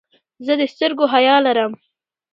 [0.45, 1.73] زه د سترګو حیا لرم.